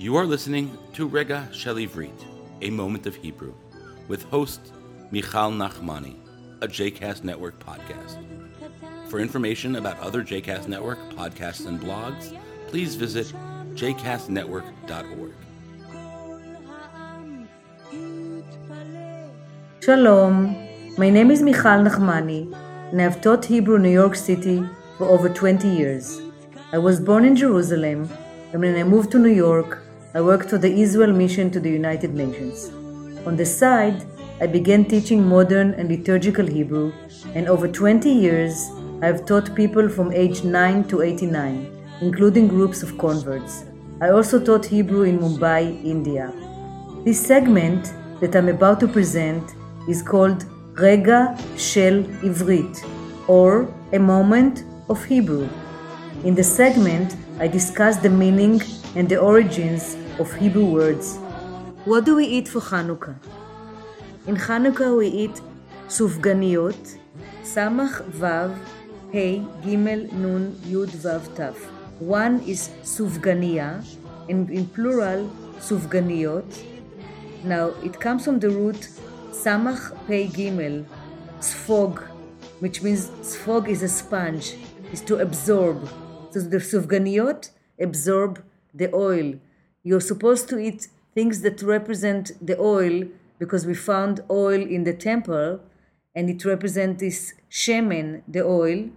[0.00, 2.24] You are listening to Rega Shel Ivrit,
[2.62, 3.52] a moment of Hebrew,
[4.06, 4.60] with host
[5.10, 6.14] Michal Nachmani,
[6.60, 8.16] a JCast Network podcast.
[9.08, 12.32] For information about other JCast Network podcasts and blogs,
[12.68, 13.26] please visit
[13.74, 15.34] jcastnetwork.org.
[19.82, 22.54] Shalom, my name is Michal Nachmani,
[22.92, 24.64] and I've taught Hebrew in New York City
[24.96, 26.22] for over 20 years.
[26.70, 28.08] I was born in Jerusalem,
[28.52, 29.82] and when I moved to New York,
[30.14, 32.70] I worked for the Israel Mission to the United Nations.
[33.26, 34.06] On the side,
[34.40, 36.94] I began teaching modern and liturgical Hebrew,
[37.34, 38.70] and over 20 years,
[39.02, 43.64] I have taught people from age 9 to 89, including groups of converts.
[44.00, 46.32] I also taught Hebrew in Mumbai, India.
[47.04, 49.44] This segment that I'm about to present
[49.88, 52.82] is called Rega Shel Ivrit,
[53.28, 55.46] or a moment of Hebrew.
[56.24, 58.60] In the segment, I discuss the meaning
[58.96, 61.18] and the origins of Hebrew words.
[61.84, 63.14] What do we eat for Hanukkah?
[64.26, 65.40] In Hanukkah, we eat
[65.86, 66.98] sufganiyot,
[67.44, 68.58] samach vav,
[69.12, 71.54] hey, gimel, nun, yud, vav, taf.
[72.00, 73.86] One is sufganiya,
[74.28, 75.30] and in plural,
[75.60, 76.64] sufganiyot.
[77.44, 78.88] Now, it comes from the root
[79.30, 80.84] samach, pei, gimel,
[81.38, 82.02] sfog,
[82.58, 84.56] which means sfog is a sponge,
[84.90, 85.88] is to absorb.
[86.30, 88.42] So the sufganiyot absorb
[88.74, 89.34] the oil.
[89.82, 93.04] You're supposed to eat things that represent the oil
[93.38, 95.60] because we found oil in the temple
[96.14, 98.90] and it represents this shemen, the oil.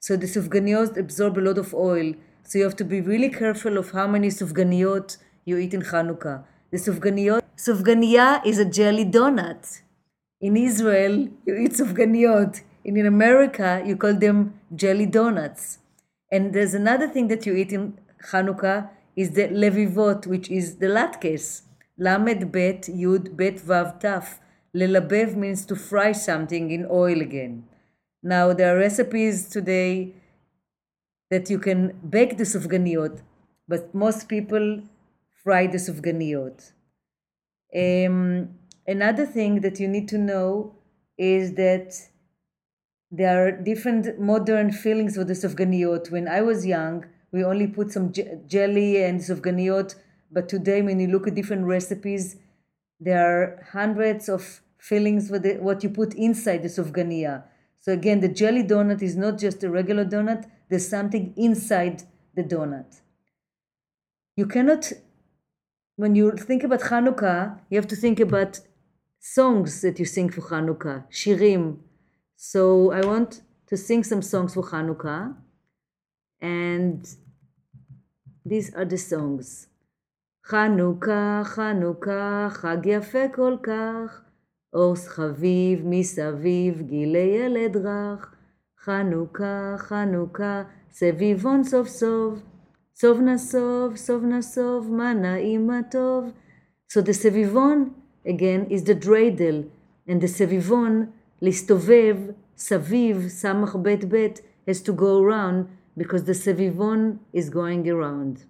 [0.00, 2.14] So the sufganiyot absorb a lot of oil.
[2.44, 6.44] So you have to be really careful of how many sufganiyot you eat in Hanukkah.
[6.70, 9.82] The sufganiyot, sufganiya is a jelly donut.
[10.40, 12.62] In Israel, you eat sufganiyot.
[12.84, 15.78] In America, you call them jelly donuts.
[16.32, 17.98] And there's another thing that you eat in
[18.30, 21.62] Hanukkah is the levivot, which is the latkes.
[21.98, 24.38] Lamed bet yud bet vav taf.
[24.74, 27.64] Lelabev means to fry something in oil again.
[28.22, 30.14] Now there are recipes today
[31.30, 33.20] that you can bake the sufganiyot,
[33.68, 34.82] but most people
[35.44, 36.72] fry the sufganiyot.
[37.76, 38.50] Um,
[38.86, 40.76] another thing that you need to know
[41.18, 41.94] is that
[43.14, 46.10] there are different modern fillings for the sufganiyot.
[46.10, 49.94] When I was young, we only put some j- jelly and sufganiyot,
[50.30, 52.36] but today when you look at different recipes,
[52.98, 57.44] there are hundreds of fillings for the, what you put inside the sufganiya.
[57.80, 62.42] So again, the jelly donut is not just a regular donut, there's something inside the
[62.42, 63.00] donut.
[64.36, 64.90] You cannot,
[65.96, 68.60] when you think about Hanukkah, you have to think about
[69.20, 71.78] songs that you sing for Hanukkah, shirim.
[72.41, 75.35] So I want to sing some songs for Hanukkah,
[76.41, 77.07] and
[78.45, 79.67] these are the songs.
[80.45, 84.21] חנוכה, חנוכה, חג יפה כל כך,
[84.73, 88.33] אור חביב מסביב, גילי ילד רך.
[88.87, 92.39] חנוכה, חנוכה, סביבון סוף סוף,
[92.95, 96.25] סוב נסוב, סוב נסוב, מה נעים מה טוב.
[96.93, 97.89] So the סביבון,
[98.25, 99.63] again, is the dreidel,
[100.07, 101.05] and the סביבון,
[101.41, 102.17] להסתובב,
[102.57, 105.65] סביב, סמך בית בית, has to go around,
[105.99, 108.45] because the סביבון is going around.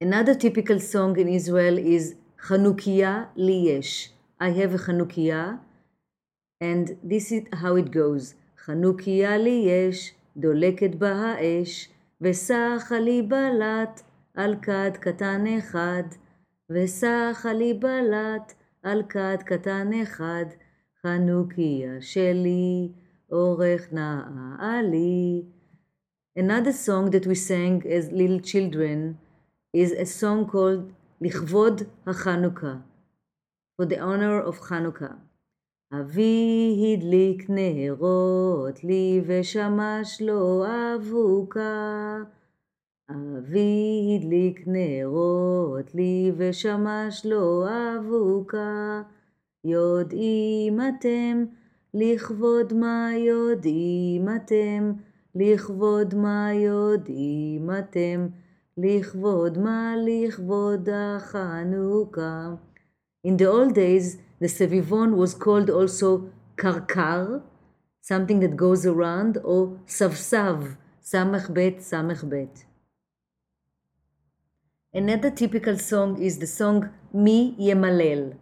[0.00, 2.14] Another typical song in Israel is
[2.46, 4.08] Chanukiah Liyesh.
[4.40, 5.58] I have a Chanukiah,
[6.60, 8.34] and this is how it goes.
[8.64, 11.88] Chanukiah Liyesh, דולקת בה האש,
[12.20, 14.02] וסחה לי בלט
[14.34, 16.02] על כד קטן אחד,
[16.70, 20.44] וסחה לי בלט על כד קטן אחד,
[21.05, 22.91] חנוכיה שלי,
[23.31, 25.43] אורך נאה לי.
[26.39, 29.17] Another song that we sang as little children
[29.73, 30.91] is a song called
[31.21, 32.75] לכבוד החנוכה,
[33.75, 35.15] for the honor of Hanukkah.
[35.99, 40.63] אבי הדליק נרות לי ושמש לו
[40.95, 42.17] אבוקה.
[43.09, 47.65] אבי הדליק נרות לי ושמש לו
[47.97, 49.01] אבוקה.
[49.64, 51.44] יודעים אתם
[51.94, 54.92] לכבוד מה יודעים אתם,
[55.34, 58.28] לכבוד מה יודעים אתם,
[58.78, 62.54] לכבוד מה לכבוד החנוכה.
[63.26, 67.42] In the old days, the Sevivon was called also karkar,
[68.00, 72.64] something that goes around, or savsav, samach bet, samach bet.
[74.94, 78.36] Another typical song is the song Mi Yemalel.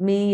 [0.00, 0.32] Mi